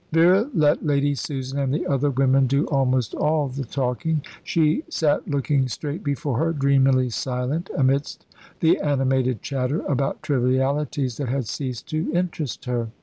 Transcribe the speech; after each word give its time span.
Vera 0.11 0.49
let 0.55 0.83
Lady 0.83 1.13
Susan 1.13 1.59
and 1.59 1.71
the 1.71 1.85
other 1.85 2.09
women 2.09 2.47
do 2.47 2.65
almost 2.69 3.13
all 3.13 3.47
the 3.47 3.63
talking. 3.65 4.23
She 4.43 4.83
sat 4.89 5.27
looking 5.27 5.67
straight 5.67 6.03
before 6.03 6.39
her, 6.39 6.53
dreamily 6.53 7.11
silent, 7.11 7.69
amidst 7.77 8.25
the 8.61 8.79
animated 8.79 9.43
chatter 9.43 9.81
about 9.81 10.23
trivialities 10.23 11.17
that 11.17 11.29
had 11.29 11.45
ceased 11.47 11.87
to 11.89 12.11
interest 12.13 12.65
her. 12.65 12.87